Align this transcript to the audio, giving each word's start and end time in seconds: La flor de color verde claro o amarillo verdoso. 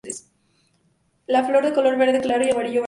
La 1.27 1.43
flor 1.43 1.63
de 1.63 1.73
color 1.73 1.95
verde 1.95 2.21
claro 2.21 2.39
o 2.39 2.43
amarillo 2.53 2.57
verdoso. 2.57 2.79